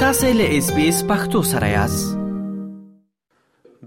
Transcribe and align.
تاسې 0.00 0.28
له 0.38 0.56
اس 0.60 0.66
بي 0.74 0.82
اس 0.88 0.98
پختو 1.06 1.38
سره 1.52 1.68
یاست 1.70 2.10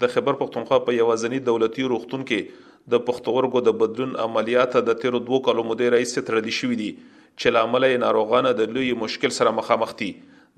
د 0.04 0.10
خبر 0.16 0.38
پختونخوا 0.40 0.80
په 0.88 0.96
یوازنی 0.96 1.40
دولتي 1.50 1.86
روغتون 1.92 2.26
کې 2.32 2.90
د 2.96 3.02
پختورګو 3.10 3.62
د 3.70 3.76
بدلون 3.84 4.12
عملیات 4.26 4.76
د 4.90 4.98
تیر 5.04 5.18
دوه 5.30 5.40
کلو 5.48 5.64
مودې 5.70 5.94
رئیس 5.96 6.14
ترلې 6.18 6.58
شوې 6.58 6.78
دي 6.82 6.90
چې 6.98 7.58
لامل 7.58 7.88
یې 7.90 8.02
ناروغان 8.08 8.50
د 8.62 8.70
لوی 8.78 8.92
مشکل 9.08 9.36
سره 9.40 9.56
مخامخ 9.62 9.96
دي 10.02 10.10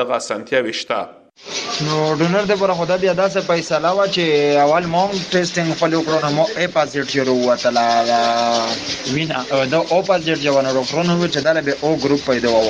دغه 0.00 0.14
اسانتیاوي 0.22 0.72
شته 0.80 1.00
نو 1.86 1.96
ډونر 2.18 2.44
د 2.48 2.52
پر 2.58 2.70
خدا 2.78 2.96
بیا 3.02 3.12
داسې 3.14 3.38
فیصله 3.46 3.90
وا 3.94 4.02
چې 4.08 4.26
اول 4.64 4.84
موم 4.90 5.14
ټیسټینګ 5.30 5.72
خپل 5.78 5.94
وکړو 5.94 6.18
نو 6.24 6.28
مو 6.34 6.44
ای 6.58 6.66
پازیټیو 6.74 7.24
وروتله 7.38 9.14
وینا 9.14 9.40
دا 9.72 9.80
او 9.96 9.98
پازیټ 10.08 10.36
جوان 10.42 10.66
وکړو 10.68 10.94
نو 11.08 11.28
چې 11.28 11.36
دا 11.46 11.54
به 11.68 11.76
او 11.88 11.90
ګروپ 12.04 12.22
پیدا 12.30 12.50
و 12.58 12.60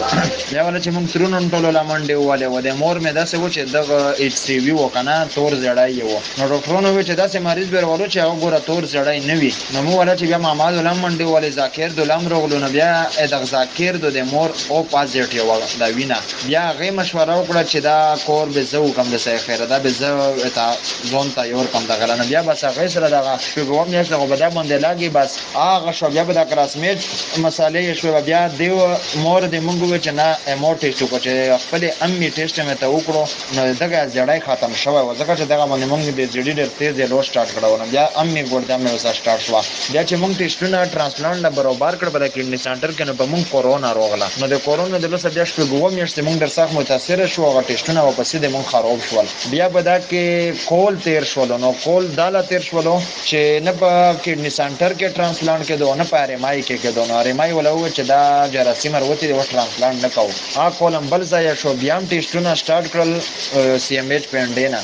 یا 0.53 0.63
ول 0.63 0.83
چې 0.83 0.87
موږ 0.95 1.13
ترونن 1.17 1.49
ټولو 1.57 1.73
لامنډه 1.79 2.13
واله 2.29 2.49
و 2.53 2.61
د 2.69 2.79
مور 2.79 3.01
مې 3.03 3.13
داسې 3.13 3.35
و 3.43 3.51
چې 3.53 3.73
د 3.91 4.25
ایچ 4.25 4.35
سی 4.45 4.57
وی 4.69 4.79
وکنه 4.79 5.19
تور 5.37 5.53
زړای 5.67 5.91
یو 6.01 6.09
نو 6.39 6.47
ډاکټرونو 6.49 7.07
چې 7.07 7.11
داسې 7.11 7.37
مریض 7.49 7.69
بیرولو 7.77 8.09
چې 8.09 8.17
هغه 8.25 8.41
ګوره 8.43 8.61
تور 8.71 8.83
زړای 8.85 9.27
نه 9.29 9.35
وي 9.43 9.53
نو 9.75 9.83
مو 9.91 9.99
ول 10.01 10.13
چې 10.17 10.23
بیا 10.33 10.39
محمد 10.47 10.81
لامنډه 10.85 11.23
واله 11.35 11.51
ذکر 11.59 11.89
د 12.01 12.11
لام 12.15 12.29
رغلو 12.37 12.59
نو 12.65 12.69
بیا 12.81 12.91
د 13.37 13.45
ذکر 13.53 13.93
د 14.09 14.17
مور 14.33 14.51
او 14.69 14.87
پازیټیو 14.97 15.63
دا 15.85 15.93
وینا 16.01 16.17
بیا 16.49 16.67
غي 16.83 16.91
مشوره 17.03 17.39
وکړه 17.45 17.73
چې 17.73 17.77
دا 17.91 18.01
کور 18.27 18.53
به 18.55 18.65
زه 18.65 18.79
وکم 18.79 19.11
د 19.11 19.17
سه 19.17 19.39
خیره 19.39 19.67
دا 19.67 19.79
به 19.79 19.89
زه 19.91 20.09
تا 20.55 20.67
ځون 21.11 21.33
ته 21.37 21.47
یو 21.49 21.65
کم 21.73 21.85
دغه 21.87 22.07
لنه 22.07 22.25
بیا 22.25 22.43
بس 22.43 22.65
هغه 22.65 22.89
سره 22.89 23.09
دغه 23.11 23.33
شپه 23.51 23.63
وم 23.77 23.89
نه 23.91 24.05
څنګه 24.05 24.27
به 24.33 24.37
دا 24.37 24.51
باندې 24.51 24.77
لاګي 24.85 25.09
بس 25.17 25.31
هغه 25.55 25.93
شو 25.99 26.09
بیا 26.15 26.25
به 26.25 26.35
د 26.39 26.43
کراسمیټ 26.51 26.99
مسالې 27.37 27.99
شو 28.01 28.21
بیا 28.29 28.49
دیو 28.59 28.81
مور 29.17 29.43
دې 29.53 29.61
مونږ 29.69 30.03
چې 30.05 30.13
نه 30.21 30.37
امور 30.53 30.75
ټیسټ 30.83 31.01
وکړو 31.03 31.21
چې 31.25 31.31
خپل 31.63 31.83
امي 32.07 32.29
ټیسټ 32.37 32.57
مې 32.67 32.77
ته 32.81 32.87
وکړو 32.95 33.23
نو 33.55 33.75
دغه 33.83 33.99
زړای 34.15 34.41
ختم 34.47 34.73
شوه 34.83 35.01
و 35.07 35.15
ځکه 35.21 35.33
چې 35.39 35.45
دغه 35.53 35.65
باندې 35.71 35.87
مونږ 35.93 36.03
دې 36.19 36.27
زړی 36.35 36.53
ډېر 36.59 36.69
تیز 36.79 36.95
لو 37.11 37.23
سٹارټ 37.31 37.49
کړو 37.59 37.81
نو 37.81 37.87
بیا 37.95 38.05
امي 38.23 38.43
ګوردا 38.51 38.77
مې 38.83 38.91
وسه 38.95 39.13
سٹارټ 39.21 39.41
شو 39.47 39.61
بیا 39.93 40.03
چې 40.09 40.13
مونږ 40.23 40.33
ټیسټونه 40.43 40.77
ټرانسپلانټ 40.95 41.39
نه 41.47 41.51
برابر 41.57 41.95
کړ 42.01 42.09
بل 42.15 42.25
کډنی 42.35 42.57
سنټر 42.67 42.91
کې 42.97 43.01
نو 43.09 43.15
په 43.21 43.25
مونږ 43.31 43.43
کورونا 43.55 43.91
راغله 43.99 44.27
نو 44.41 44.47
د 44.53 44.57
کورونا 44.67 44.97
د 44.99 45.05
لوسه 45.13 45.29
بیا 45.37 45.45
شپږ 45.51 45.69
ومه 45.73 46.07
چې 46.17 46.21
مونږ 46.27 46.37
در 46.43 46.49
څخه 46.57 46.71
متاثر 46.79 47.27
شو 47.35 47.53
غټیشتونه 47.63 47.99
واپس 48.05 48.31
د 48.45 48.49
مون 48.53 48.63
خراب 48.71 48.99
شول 49.11 49.25
بیا 49.51 49.67
به 49.75 49.81
دا 49.89 49.93
کې 50.01 50.67
کول 50.71 50.97
تیر 51.05 51.25
شول 51.29 51.53
نو 51.61 51.69
کول 51.85 52.07
داله 52.17 52.41
تیر 52.49 52.61
شول 52.65 52.85
چې 53.27 53.35
نه 53.69 53.73
په 53.83 53.93
کډنی 54.25 54.51
سنټر 54.51 54.93
کې 54.99 55.05
ترانسپلانټ 55.19 55.63
کې 55.69 55.73
دوه 55.83 55.95
نه 56.01 56.05
په 56.11 56.21
ارمای 56.25 56.63
کې 56.63 56.75
کې 56.83 56.87
دوه 56.95 57.15
ارمای 57.21 57.53
ولا 57.59 57.73
و 57.77 57.89
چې 57.89 58.01
دا 58.01 58.49
جراثیم 58.55 58.95
وروتي 58.97 59.31
د 59.33 59.41
ترانسپلانټ 59.43 60.03
نه 60.03 60.09
کو 60.09 60.31
ها 60.65 60.67
کولم 60.81 61.07
بل 61.13 61.25
ځای 61.31 61.55
شو 61.63 61.73
بیا 61.85 61.97
هم 62.01 62.09
ټیسټونه 62.09 62.59
سٹارټ 62.59 62.89
کړل 62.97 63.79
سی 63.87 63.97
ایم 64.03 64.11
ایچ 64.17 64.25
پینډینا 64.35 64.81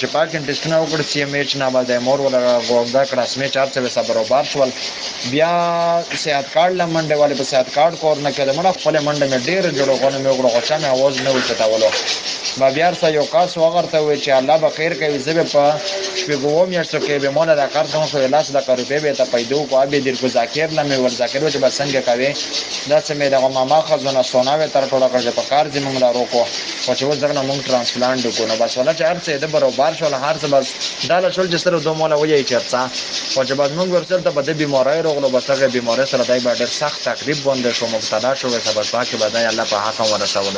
چې 0.00 0.04
پاک 0.16 0.28
ټیسټونه 0.30 0.76
وکړ 0.84 1.00
سی 1.12 1.20
ایم 1.26 1.34
ایچ 1.38 1.56
نه 1.62 1.70
باندې 1.76 1.92
مور 2.08 2.20
ولا 2.26 2.42
وګدا 2.68 3.06
کړه 3.06 3.34
سمې 3.34 3.54
چار 3.54 3.68
څه 3.74 3.78
وسه 3.78 4.02
برابر 4.02 4.44
شول 4.44 4.68
بیا 5.30 5.52
صحت 6.26 6.52
کارت 6.58 6.74
لمنډه 6.74 7.14
والے 7.22 7.34
په 7.40 7.44
صحت 7.54 7.74
کارت 7.78 8.00
کور 8.04 8.18
نه 8.28 8.32
کړم 8.40 8.66
خپل 8.78 9.02
منډه 9.08 9.34
مې 9.34 9.50
ډیر 9.50 9.74
جوړ 9.80 9.90
غوښنه 9.94 10.22
مې 10.22 10.30
وګړو 10.32 10.54
غوښنه 10.56 10.86
आवाज 10.94 11.22
نه 11.24 11.30
وچتاولو 11.38 11.90
و 12.60 12.70
بیا 12.72 12.94
سره 12.94 13.12
یو 13.12 13.22
کس 13.24 13.56
وغرته 13.56 13.98
وي 14.00 14.20
چې 14.20 14.28
الله 14.28 14.58
به 14.58 14.68
خیر 14.70 14.94
کوي 14.94 15.18
زه 15.18 15.32
به 15.32 15.44
په 15.44 15.72
شپږو 16.16 16.68
میاشتو 16.68 16.98
کې 17.00 17.10
به 17.24 17.30
مونږ 17.34 17.48
د 17.48 17.70
قرض 17.74 17.94
هم 17.94 18.06
سره 18.12 18.26
لاس 18.26 18.50
د 18.52 18.60
قربې 18.60 18.92
به 19.02 19.12
ته 19.12 19.24
پیدا 19.24 19.56
کو 19.70 19.76
ابي 19.82 20.00
دیر 20.00 20.16
کو 20.16 20.28
ذکر 20.28 20.70
نه 20.70 20.82
مې 20.88 20.98
ور 21.00 21.08
ذکر 21.08 21.44
وته 21.44 21.58
بس 21.58 21.80
څنګه 21.82 21.98
کوي 22.08 22.34
دا 22.88 23.00
څه 23.00 23.10
مې 23.18 23.26
د 23.32 23.34
ماما 23.56 23.80
خزونه 23.82 24.22
سوناوي 24.22 24.66
تر 24.68 24.82
ټولو 24.90 25.06
کړه 25.14 25.32
په 25.38 25.42
کار 25.50 25.64
زمونږ 25.74 26.00
لارو 26.00 26.24
کو 26.32 26.44
خو 26.86 26.94
چې 26.98 27.04
وځ 27.04 27.24
نه 27.36 27.42
مونږ 27.42 27.60
ترانسپلانټ 27.68 28.20
وکړو 28.26 28.40
نو 28.50 28.56
بس 28.60 28.72
ولا 28.78 28.94
چې 28.98 29.02
هر 29.10 29.16
څه 29.26 29.30
د 29.42 29.46
برابر 29.54 29.94
شول 29.94 30.14
هر 30.14 30.34
څه 30.42 30.46
بس 30.54 30.66
دا 31.08 31.18
له 31.24 31.30
شول 31.30 31.50
چې 31.52 31.56
سره 31.64 31.78
دوه 31.80 31.94
مونږ 31.96 32.12
وایي 32.20 32.44
چرڅه 32.50 32.82
خو 33.34 33.44
چې 33.48 33.52
بس 33.60 33.70
مونږ 33.78 33.88
ورسره 33.92 34.30
په 34.36 34.40
د 34.48 34.50
بیماری 34.62 35.02
روغلو 35.08 35.28
بس 35.28 35.50
هغه 35.50 35.68
بیماری 35.76 36.06
سره 36.12 36.24
دای 36.24 36.40
باندې 36.40 36.62
سخت 36.80 37.04
تقریب 37.04 37.36
باندې 37.46 37.68
شو 37.78 37.86
مبتلا 37.94 38.34
شو 38.34 38.48
سبا 38.66 39.04
کې 39.04 39.14
بعد 39.20 39.36
الله 39.36 39.64
په 39.72 39.76
حق 39.84 40.00
ورسولو 40.12 40.50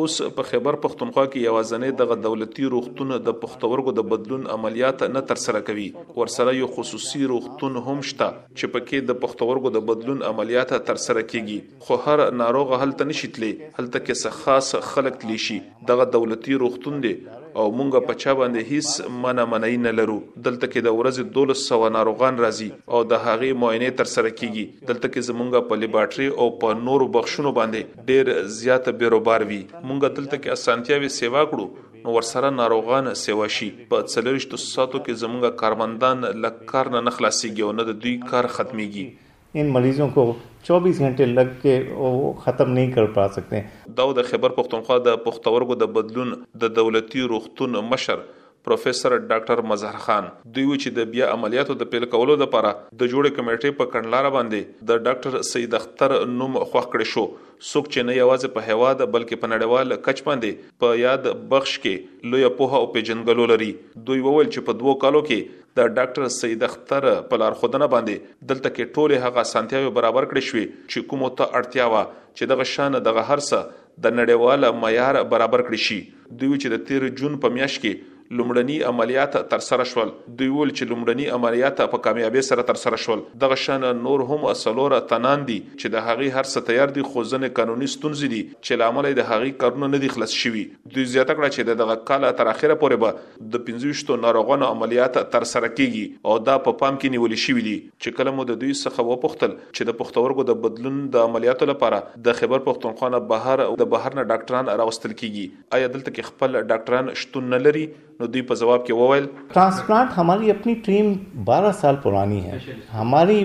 اوس 0.00 0.16
په 0.38 0.42
خیبر 0.48 0.76
پختونخوا 0.82 1.22
کې 1.32 1.42
یوازنې 1.42 1.96
دغه 2.00 2.16
دولتي 2.24 2.64
روغتون 2.74 3.12
د 3.28 3.36
پښتورګو 3.44 3.94
د 3.98 4.04
بدلون 4.10 4.44
عملیات 4.56 5.04
نه 5.14 5.22
تر 5.30 5.40
سره 5.44 5.62
کوي 5.70 5.86
ورسره 6.18 6.54
یو 6.58 6.68
خصوصي 6.74 7.22
روغتون 7.32 7.78
هم 7.86 7.96
شته 8.10 8.28
چې 8.32 8.72
پکې 8.74 9.06
د 9.10 9.20
پښتورګو 9.22 9.74
د 9.78 9.86
بدلون 9.92 10.20
عملیات 10.32 10.74
تر 10.90 11.00
سره 11.06 11.24
کیږي 11.30 11.86
خو 11.86 11.98
هر 12.08 12.24
ناروغ 12.42 12.74
هلته 12.82 13.08
نشیتلې 13.12 13.80
هلته 13.80 14.04
کې 14.04 14.22
څه 14.22 14.38
خاص 14.42 14.90
خلک 14.92 15.20
تلی 15.24 15.38
شي 15.48 15.58
دغه 15.92 16.08
دولتي 16.18 16.60
روغتون 16.64 17.02
دی 17.06 17.14
او 17.60 17.66
مونږ 17.78 18.00
په 18.08 18.14
چا 18.22 18.32
باندې 18.40 18.72
هیڅ 18.72 19.14
منع 19.22 19.44
منای 19.52 19.78
نه 19.86 19.92
لرو 20.00 20.16
دلته 20.48 20.68
کې 20.72 20.86
د 20.86 20.96
ورځې 20.96 21.34
1200 21.54 21.92
ناروغان 21.96 22.38
راځي 22.44 22.68
او 22.96 23.00
د 23.12 23.20
هغې 23.24 23.56
معاینه 23.62 23.88
تر 24.00 24.10
سره 24.14 24.32
کیږي 24.40 24.64
دلته 24.90 25.10
کې 25.12 25.26
زمونږ 25.30 25.62
په 25.70 25.80
لیبارټری 25.84 26.28
او 26.40 26.46
په 26.64 26.76
نورو 26.88 27.08
بخښونو 27.18 27.54
باندې 27.58 28.08
ډیر 28.10 28.32
زیات 28.60 28.90
بیروبار 29.02 29.46
وی 29.52 29.60
مونږ 29.60 30.14
دلته 30.18 30.40
کې 30.40 30.58
اسانتیاوي 30.60 31.10
سیوا 31.18 31.44
کړو 31.52 31.86
نو 32.06 32.16
ورسره 32.18 32.52
ناروغان 32.60 33.12
سیوا 33.24 33.46
شي 33.58 33.70
په 33.92 34.08
څلورشتو 34.10 34.66
ساتو 34.66 35.02
کې 35.06 35.22
زمونږ 35.22 35.62
کارمندان 35.64 36.28
لکار 36.46 36.94
نه 36.98 37.16
خلاصيږي 37.16 37.70
او 37.70 37.74
نه 37.80 37.88
د 37.92 37.98
دوی 38.04 38.14
کار 38.34 38.54
ختميږي 38.58 39.10
इन 39.56 39.70
मरीजों 39.72 40.08
को 40.16 40.24
24 40.66 40.98
घंटे 41.00 41.26
लग 41.26 41.54
के 41.60 41.76
वो 41.90 42.08
ختم 42.46 42.72
نه 42.78 42.90
کړ 42.94 43.06
پا 43.18 43.26
سکتے 43.36 43.60
دا 44.00 44.08
د 44.18 44.24
خبر 44.30 44.54
پښتونخوا 44.56 44.98
د 45.06 45.22
پښتورګو 45.28 45.76
د 45.82 45.92
بدلون 45.98 46.34
د 46.64 46.74
دولتي 46.80 47.22
روغتون 47.32 47.78
مشر 47.92 48.26
پروفیسور 48.66 49.14
ډاکټر 49.28 49.60
مظهر 49.70 49.98
خان 50.06 50.24
دوی 50.58 50.76
چې 50.76 50.96
د 50.98 51.08
بیا 51.14 51.28
عملیاتو 51.36 51.76
د 51.82 51.88
پیل 51.92 52.06
کولو 52.14 52.34
لپاره 52.42 52.72
د 53.02 53.10
جوړې 53.12 53.38
کمیټې 53.38 53.76
په 53.80 53.92
کڼلار 53.94 54.28
باندې 54.34 54.88
د 54.90 55.00
ډاکټر 55.06 55.46
سید 55.52 55.76
اختر 55.78 56.14
نوم 56.40 56.58
خوښ 56.64 56.90
کړی 56.96 57.12
شو 57.12 57.24
څوک 57.28 57.88
چې 57.92 58.08
نه 58.08 58.18
یوازې 58.18 58.58
په 58.58 58.66
هواد 58.70 59.04
بلکې 59.14 59.44
په 59.44 59.52
نړیوال 59.54 60.02
کچ 60.10 60.20
باندې 60.28 60.76
په 60.84 61.00
یاد 61.04 61.30
بخش 61.54 61.78
کې 61.86 62.32
لوی 62.34 62.46
په 62.60 62.80
او 62.82 62.90
پیجنګلو 62.96 63.48
لري 63.54 63.70
دوی 64.10 64.26
وویل 64.28 64.52
چې 64.52 64.68
په 64.70 64.78
دوو 64.82 64.96
کالو 65.06 65.22
کې 65.30 65.64
د 65.78 65.82
ډاکټر 65.96 66.28
سید 66.36 66.62
اختر 66.68 67.04
په 67.30 67.38
لارښوونه 67.42 67.88
باندې 67.94 68.32
دلته 68.50 68.70
کې 68.76 68.92
ټوله 68.94 69.20
هغه 69.24 69.44
سنتیاوي 69.52 69.90
برابر 69.98 70.28
کړې 70.30 70.44
شوې 70.48 70.64
چې 70.90 71.08
کومه 71.10 71.28
ته 71.40 71.56
اړتیا 71.58 71.86
و 71.90 72.02
چې 72.36 72.52
دغه 72.52 72.64
شان 72.72 72.96
دغه 73.08 73.24
هرڅه 73.30 73.60
د 74.06 74.16
نړیواله 74.20 74.72
معیار 74.84 75.20
برابر 75.34 75.64
کړی 75.68 75.82
شي 75.86 75.98
دوی 76.42 76.58
چې 76.62 76.74
د 76.74 76.86
13 76.90 77.16
جون 77.20 77.38
په 77.44 77.54
میاشت 77.58 77.82
کې 77.84 78.16
لومړني 78.36 78.74
عملیات 78.88 79.36
تر 79.50 79.58
سره 79.66 79.84
شول 79.90 80.08
دوی 80.40 80.46
ول 80.56 80.70
چې 80.72 80.90
لومړني 80.90 81.26
عملیات 81.36 81.78
په 81.92 81.98
کامیابی 82.06 82.40
سره 82.48 82.64
تر 82.70 82.78
سره 82.80 82.96
شول 83.04 83.20
دغه 83.44 83.56
شان 83.60 83.84
نور 84.06 84.24
هم 84.32 84.44
اصلور 84.50 84.94
تنان 85.12 85.44
دي 85.50 85.54
چې 85.60 85.94
د 85.94 86.02
هغې 86.08 86.36
هر 86.38 86.50
څه 86.54 86.66
تیار 86.70 86.92
دي 86.98 87.04
خو 87.12 87.24
ځنه 87.30 87.52
قانوني 87.58 87.88
ستونزې 87.92 88.32
دي 88.32 88.40
چې 88.48 88.82
لامل 88.82 89.08
د 89.20 89.26
هغې 89.30 89.56
کارونه 89.62 89.88
نه 89.94 90.00
دي 90.02 90.10
خلاص 90.16 90.34
شوي 90.42 90.64
دوی 90.96 91.04
زیاته 91.12 91.36
کړه 91.36 91.52
چې 91.54 91.78
دغه 91.82 91.96
کال 92.10 92.26
تر 92.42 92.50
اخره 92.52 92.76
پورې 92.82 93.06
به 93.06 93.54
د 93.56 93.62
15 93.70 94.20
ناروغانو 94.26 94.68
عملیات 94.76 95.16
تر 95.36 95.48
سره 95.54 95.72
کیږي 95.78 96.30
او 96.32 96.36
دا 96.50 96.58
په 96.68 96.76
پا 96.76 96.84
پام 96.84 97.00
کې 97.00 97.16
نیول 97.16 97.38
شوی 97.46 97.66
دي 97.70 97.74
چې 97.78 98.20
کله 98.20 98.36
مو 98.40 98.48
د 98.52 98.60
دوی 98.66 98.74
څخه 98.74 99.08
وپوښتل 99.14 99.56
چې 99.62 99.90
د 99.92 99.98
پښتورګو 100.02 100.48
د 100.52 100.60
بدلون 100.66 101.00
د 101.16 101.26
عملیاتو 101.30 101.70
لپاره 101.72 102.04
د 102.28 102.38
خبر 102.42 102.64
پښتونخوا 102.68 103.12
نه 103.16 103.24
بهر 103.32 103.66
او 103.70 103.80
د 103.86 103.90
بهر 103.96 104.20
نه 104.22 104.28
ډاکټران 104.30 104.82
راوستل 104.84 105.18
کیږي 105.22 105.66
آیا 105.80 105.94
دلته 105.96 106.08
کې 106.10 106.32
خپل 106.32 106.60
ډاکټران 106.62 107.20
شتون 107.24 107.50
نه 107.56 107.62
لري 107.66 107.86
نو 108.22 108.26
دوی 108.34 108.42
په 108.46 108.54
جواب 108.60 108.80
کې 108.86 109.02
وویل 109.02 109.28
ट्रांसप्लांट 109.54 110.14
हमारी 110.20 110.48
अपनी 110.52 110.72
टीम 110.86 111.10
12 111.50 111.74
साल 111.80 112.00
पुरानी 112.06 112.38
है 112.46 112.58
हमारी 112.96 113.36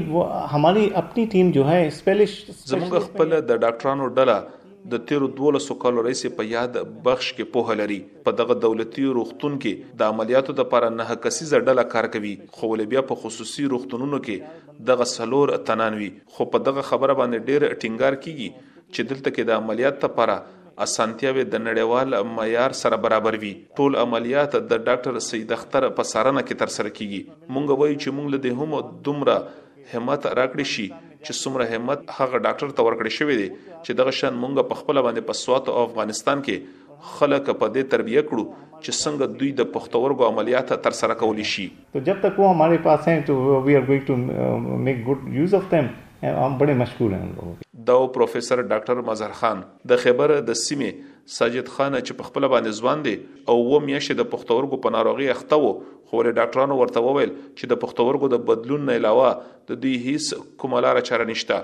हमारी 0.54 0.86
अपनी 1.02 1.26
टीम 1.34 1.52
जो 1.58 1.66
है 1.74 1.80
स्पेलिश 1.98 2.56
زموږ 2.72 3.02
خپل 3.08 3.36
د 3.50 3.62
ډاکټرانو 3.66 4.08
ډله 4.20 4.38
د 4.94 5.04
تیرو 5.10 5.28
1200 5.42 5.78
کال 5.84 6.00
راهیسې 6.00 6.34
په 6.40 6.48
یاد 6.54 6.80
بخش 7.10 7.28
کې 7.34 7.52
پوهه 7.58 7.76
لري 7.84 8.00
په 8.30 8.36
دغه 8.40 8.58
دولتي 8.64 9.06
روغتون 9.20 9.60
کې 9.66 9.94
د 10.02 10.16
عملیاتو 10.16 10.58
د 10.58 10.66
لپاره 10.68 10.90
نه 10.96 11.20
کسیزه 11.28 11.62
ډله 11.70 11.86
کار 11.94 12.10
کوي 12.18 12.34
خو 12.58 12.72
ول 12.74 12.86
بیا 12.96 13.06
په 13.12 13.22
خصوصي 13.26 13.68
روغتونونو 13.76 14.22
کې 14.26 14.82
دغه 14.90 15.10
سلور 15.14 15.54
تنانوي 15.70 16.10
خو 16.38 16.50
په 16.58 16.66
دغه 16.72 16.88
خبره 16.90 17.20
باندې 17.22 17.48
ډیر 17.52 17.70
ټینګار 17.86 18.20
کیږي 18.26 18.68
چې 18.74 19.10
دلته 19.14 19.38
کې 19.38 19.50
د 19.52 19.62
عملیات 19.62 20.04
لپاره 20.10 20.42
اسانتیاوې 20.82 21.44
د 21.54 21.64
نړیوال 21.68 22.16
معیار 22.38 22.72
سره 22.82 22.98
برابر 23.04 23.36
وي 23.42 23.52
ټول 23.80 23.96
عملیات 24.04 24.56
د 24.56 24.72
ډاکټر 24.88 25.20
سید 25.28 25.52
اختر 25.58 25.88
په 25.98 26.08
سارنه 26.12 26.42
کې 26.48 26.62
ترسره 26.62 26.92
کیږي 27.00 27.50
مونږ 27.54 27.80
وایو 27.82 27.98
چې 28.02 28.16
مونږ 28.20 28.32
له 28.34 28.54
هم 28.62 29.02
دومره 29.08 29.36
همت 29.94 30.26
راکړی 30.40 30.66
شي 30.74 30.86
چې 30.94 31.40
څومره 31.44 31.68
همت 31.74 32.02
هغه 32.18 32.42
ډاکټر 32.46 32.74
ته 32.80 32.88
ورکړی 32.88 33.12
شوی 33.20 33.36
دی 33.42 33.50
چې 33.86 34.00
دغه 34.00 34.14
شان 34.22 34.38
مونږ 34.44 34.68
په 34.72 34.80
خپل 34.84 35.02
باندې 35.06 35.30
په 35.32 35.40
سوات 35.44 35.70
او 35.74 35.78
افغانستان 35.90 36.42
کې 36.48 37.12
خلک 37.18 37.50
په 37.62 37.72
دې 37.76 37.92
تربیه 37.96 38.24
کړو 38.30 38.46
چې 38.84 38.92
څنګه 39.04 39.40
دوی 39.44 39.52
د 39.62 39.70
پښتورګو 39.74 40.32
عملیات 40.34 40.74
تر 40.88 40.98
سره 41.02 41.20
کولی 41.22 41.46
شي 41.54 41.68
تو 41.98 42.04
جب 42.10 42.26
تک 42.26 42.40
وہ 42.44 42.50
ہمارے 42.56 42.82
پاس 42.90 43.08
ہیں 43.12 43.20
تو 43.30 43.38
وی 43.68 43.76
آر 43.82 43.88
گوئنگ 43.92 44.06
ٹو 44.10 44.18
میک 44.90 45.06
گڈ 45.08 45.30
یوز 45.40 45.56
آف 45.62 45.70
دیم 45.76 45.92
هم 46.24 46.58
بڑے 46.58 46.74
مشغول 46.82 47.14
هم 47.14 47.30
لوګو 47.38 47.84
دا 47.88 47.96
پروفیسور 48.18 48.62
ډاکټر 48.68 49.00
مظهر 49.10 49.34
خان 49.40 49.64
د 49.92 50.02
خبر 50.04 50.34
د 50.50 50.58
سیمې 50.62 51.12
ساجد 51.38 51.72
خان 51.76 51.98
چې 52.00 52.20
په 52.22 52.28
خپل 52.30 52.48
باندې 52.54 52.84
ځوان 52.84 53.04
دي 53.08 53.16
او 53.54 53.58
و 53.72 53.82
میاشه 53.88 54.18
د 54.20 54.30
پښتورګو 54.34 54.80
په 54.86 54.96
ناروغي 54.98 55.28
اخته 55.34 55.60
وو 55.64 55.74
خو 56.12 56.24
له 56.28 56.34
ډاکټرانو 56.38 56.78
ورته 56.84 57.04
وویل 57.08 57.34
چې 57.36 57.74
د 57.74 57.82
پښتورګو 57.84 58.32
د 58.36 58.46
بدلون 58.52 58.88
نه 58.92 58.98
علاوه 59.02 59.34
د 59.72 59.82
دوی 59.86 59.96
هیڅ 59.96 60.50
کومه 60.66 60.84
لار 60.88 61.02
چاره 61.10 61.28
نشته 61.34 61.60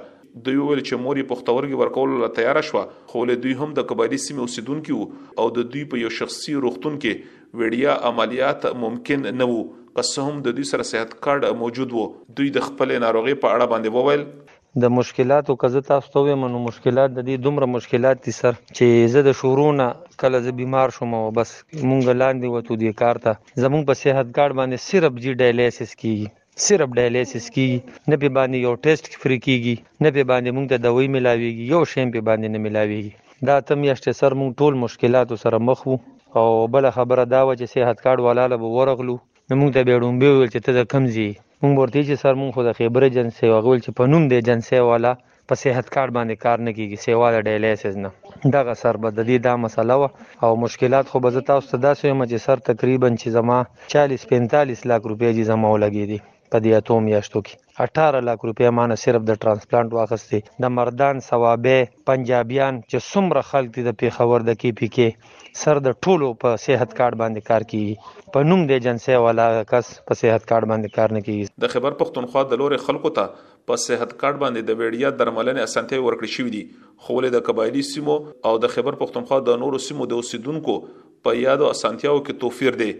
دوی 0.47 0.59
ویل 0.59 0.83
چې 0.83 1.03
موري 1.07 1.25
پښتورګي 1.31 1.79
ورکول 1.83 2.19
له 2.25 2.33
تیار 2.41 2.61
شو 2.71 2.83
خو 3.13 3.23
له 3.31 3.41
دوی 3.47 3.57
هم 3.61 3.69
د 3.81 3.89
قبایلی 3.93 4.21
سیمې 4.27 4.45
اوسیدونکو 4.49 5.41
او 5.43 5.47
د 5.59 5.71
دوی 5.75 5.87
په 5.95 6.05
یو 6.05 6.13
شخصي 6.21 6.59
روغتون 6.67 6.99
کې 7.03 7.35
وړیا 7.59 7.99
عملیات 8.13 8.73
ممکن 8.85 9.29
نه 9.43 9.49
وو 9.53 9.61
قسم 9.99 10.43
د 10.47 10.53
دوی 10.57 10.63
سره 10.71 10.85
صحت 10.93 11.15
کارت 11.27 11.55
موجود 11.63 11.95
وو 11.99 12.03
دوی 12.39 12.51
د 12.59 12.65
خپل 12.69 12.95
ناروغي 13.05 13.33
په 13.45 13.53
اړه 13.55 13.73
باندې 13.73 13.97
وویل 13.99 14.27
د 14.81 14.91
مشکلاتو 14.97 15.53
کزه 15.61 15.81
تاسو 15.85 16.09
ته 16.15 16.19
ومنو 16.29 16.59
مشکلات 16.67 17.09
د 17.13 17.19
دې 17.27 17.35
دومره 17.45 17.65
مشکلات 17.75 18.17
دي 18.25 18.31
سر 18.39 18.53
چې 18.77 19.11
زه 19.13 19.19
د 19.27 19.33
شورونه 19.39 19.85
کله 20.23 20.37
زه 20.47 20.51
بیمار 20.59 20.89
شوم 20.97 21.11
او 21.19 21.21
بس 21.39 21.49
مونږ 21.89 22.03
لاندې 22.21 22.47
وته 22.55 22.75
دي 22.81 22.91
کار 23.01 23.15
ته 23.23 23.31
زمونږ 23.63 23.83
په 23.87 23.93
صحت 24.01 24.27
کارت 24.37 24.53
باندې 24.59 24.83
صرف 24.89 25.13
جی 25.23 25.31
ډایلیسس 25.41 25.89
کیږي 26.03 26.27
صرف 26.67 26.93
ډایلیسس 26.99 27.45
کیږي 27.57 28.13
نه 28.13 28.21
به 28.21 28.29
باندې 28.37 28.57
یو 28.67 28.73
ټیسټ 28.83 29.21
فری 29.23 29.37
کیږي 29.47 29.75
نه 30.05 30.09
به 30.15 30.29
باندې 30.33 30.55
مونږ 30.55 30.65
ته 30.71 30.77
دواې 30.85 31.07
ملاويږي 31.17 31.63
یو 31.73 31.81
شیم 31.93 32.07
به 32.15 32.21
باندې 32.27 32.47
نه 32.53 32.59
ملاويږي 32.65 33.11
دا 33.51 33.57
تم 33.69 33.79
یشته 33.91 34.17
سر 34.21 34.31
مونږ 34.41 34.51
ټول 34.63 34.73
مشکلات 34.85 35.27
سره 35.47 35.57
مخ 35.71 35.79
وو 35.89 35.97
او 36.39 36.47
بل 36.73 36.85
خبره 36.99 37.25
دا 37.35 37.41
و 37.45 37.51
چې 37.59 37.65
صحت 37.75 37.97
کارت 38.07 38.21
والا 38.29 38.45
له 38.55 38.73
ورغلو 38.79 39.17
نو 39.49 39.53
مونږ 39.61 39.71
ته 39.77 39.81
به 39.91 40.01
ډومبه 40.03 40.29
ویل 40.33 40.49
چې 40.55 40.59
ته 40.65 40.89
کم 40.97 41.03
زی 41.17 41.29
مونږ 41.63 41.75
ورته 41.81 41.99
چې 42.09 42.15
سر 42.23 42.33
مونږ 42.39 42.51
خو 42.55 42.61
د 42.65 42.71
خیبر 42.79 43.01
جنسي 43.17 43.45
واغول 43.49 43.79
چې 43.85 43.91
په 43.97 44.03
نوم 44.11 44.23
دی 44.31 44.39
جنسي 44.47 44.79
والا 44.89 45.11
په 45.49 45.53
صحت 45.61 45.85
کارت 45.95 46.11
باندې 46.17 46.35
کار 46.45 46.57
نه 46.67 46.71
کیږي 46.77 46.97
سیوا 47.05 47.27
د 47.31 47.37
ډایلیسس 47.47 47.95
نه 48.03 48.09
دغه 48.55 48.73
سر 48.81 48.95
بد 49.03 49.15
دي 49.29 49.37
دا 49.47 49.53
مسله 49.63 49.93
و 49.97 50.03
او 50.45 50.51
مشکلات 50.65 51.05
خو 51.11 51.17
به 51.23 51.29
زتا 51.35 51.55
استاد 51.61 51.85
سوی 51.99 52.13
مې 52.19 52.37
سر 52.45 52.57
تقریبا 52.69 53.09
چې 53.21 53.27
زما 53.37 53.57
40 53.93 54.27
45 54.31 54.89
لک 54.89 55.01
روپیه 55.11 55.31
چې 55.37 55.43
زما 55.51 55.67
ولګې 55.73 56.05
دي 56.11 56.19
په 56.53 56.61
دې 56.65 56.75
اتو 56.81 56.95
میاشتو 57.07 57.41
کې 57.49 57.87
18 57.87 58.23
لک 58.27 58.45
روپیا 58.49 58.69
مانه 58.77 58.95
صرف 59.01 59.25
د 59.29 59.37
ترانسپلانټ 59.43 59.95
واخستې 59.97 60.61
د 60.65 60.71
مردان 60.77 61.21
ثوابې 61.25 61.91
پنجابیان 62.09 62.79
چې 62.85 63.11
څومره 63.11 63.43
خلک 63.49 63.75
دي 63.77 63.85
د 63.87 63.97
پیښور 64.03 64.45
د 64.49 64.57
کی 64.63 64.71
پی 64.79 64.89
کې 64.95 65.53
سر 65.63 65.81
د 65.87 65.95
ټولو 66.07 66.29
په 66.45 66.61
صحت 66.63 66.95
کارت 67.01 67.19
باندې 67.21 67.51
کار 67.51 67.67
کوي 67.73 68.31
په 68.37 68.49
نوم 68.49 68.65
د 68.71 68.81
جنسي 68.87 69.19
والا 69.25 69.45
کس 69.73 69.91
په 70.09 70.19
صحت 70.23 70.49
کارت 70.53 70.71
باندې 70.73 70.97
کار 70.97 71.15
نه 71.17 71.27
کوي 71.27 71.65
د 71.67 71.73
خبر 71.75 71.97
پښتونخوا 72.01 72.45
د 72.53 72.61
لوري 72.63 72.81
خلکو 72.87 73.13
ته 73.19 73.47
په 73.71 73.83
صحت 73.85 74.15
کارت 74.23 74.41
باندې 74.45 74.71
د 74.71 74.81
ویډیا 74.83 75.13
درملنې 75.21 75.69
اسانتۍ 75.69 76.01
ورکړې 76.05 76.35
شوې 76.35 76.57
دي 76.57 77.05
خو 77.05 77.19
له 77.27 77.35
د 77.37 77.45
قبایلی 77.51 77.85
سیمو 77.93 78.17
او 78.51 78.55
د 78.65 78.75
خبر 78.77 78.99
پښتونخوا 79.05 79.41
د 79.51 79.63
نورو 79.65 79.83
سیمو 79.87 80.09
د 80.15 80.23
اوسیدونکو 80.23 80.77
په 81.27 81.39
یادو 81.43 81.71
اسانتیاو 81.77 82.17
کې 82.27 82.43
توفیر 82.45 82.77
دی 82.83 82.91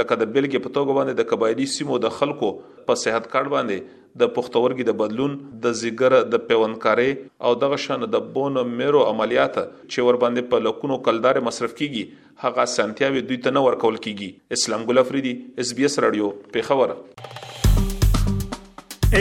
لکه 0.00 0.16
د 0.20 0.26
بلګې 0.34 0.60
په 0.66 0.70
توګه 0.74 0.94
باندې 0.98 1.16
د 1.20 1.28
قبایلی 1.32 1.64
سیمو 1.72 1.96
د 2.04 2.12
خلکو 2.20 2.46
په 2.90 2.94
صحت 3.00 3.26
کارت 3.34 3.50
باندې 3.54 3.98
د 4.22 4.30
پښتورګي 4.36 4.86
د 4.90 4.94
بدلون 5.02 5.34
د 5.66 5.76
زیګر 5.82 6.16
د 6.34 6.40
پیوندکاري 6.50 7.10
او 7.48 7.52
دغه 7.64 7.80
شان 7.84 8.06
د 8.14 8.22
بونو 8.38 8.64
میرو 8.80 9.02
عملیات 9.10 9.56
چې 9.60 10.08
ور 10.08 10.20
باندې 10.24 10.50
په 10.54 10.64
لکونو 10.68 10.98
کلدار 11.08 11.40
مصرف 11.50 11.76
کیږي 11.82 12.44
هغه 12.46 12.66
سنتیاوي 12.76 13.24
دوی 13.30 13.40
ته 13.46 13.56
نه 13.58 13.64
ورکول 13.68 14.00
کیږي 14.08 14.58
اسلام 14.60 14.88
ګل 14.92 15.04
افریدي 15.04 15.34
اس 15.66 15.74
بي 15.80 15.88
اس 15.92 15.98
رادیو 16.08 16.32
په 16.58 16.70
خبره 16.72 17.00